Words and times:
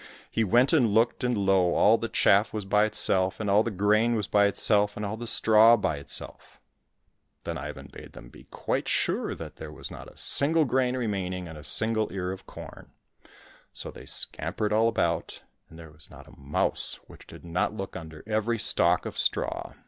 He 0.31 0.43
went 0.43 0.73
and 0.73 0.95
looked, 0.95 1.23
and 1.23 1.37
lo! 1.37 1.75
all 1.75 1.95
the 1.99 2.09
chaff 2.09 2.51
was 2.51 2.65
by 2.65 2.85
itself, 2.85 3.39
and 3.39 3.51
all 3.51 3.61
the 3.61 3.69
grain 3.69 4.15
was 4.15 4.25
by 4.25 4.47
itself, 4.47 4.97
and 4.97 5.05
all 5.05 5.15
the 5.15 5.27
straw 5.27 5.77
by 5.77 5.97
itself! 5.97 6.59
Then 7.43 7.55
Ivan 7.59 7.85
bade 7.93 8.13
them 8.13 8.29
be 8.29 8.45
quite 8.45 8.87
sure 8.87 9.35
that 9.35 9.57
there 9.57 9.71
was 9.71 9.91
not 9.91 10.11
a 10.11 10.17
single 10.17 10.65
grain 10.65 10.97
remaining 10.97 11.45
in 11.45 11.55
a 11.55 11.63
single 11.63 12.11
ear 12.11 12.31
of 12.31 12.47
corn. 12.47 12.93
So 13.73 13.91
they 13.91 14.07
scampered 14.07 14.73
all 14.73 14.87
about, 14.87 15.43
and 15.69 15.77
there 15.77 15.91
was 15.91 16.09
not 16.09 16.25
a 16.27 16.35
mouse 16.35 16.99
which 17.05 17.27
did 17.27 17.45
not 17.45 17.75
look 17.75 17.95
under 17.95 18.23
every 18.25 18.57
stalk 18.57 19.05
of 19.05 19.19
straw. 19.19 19.73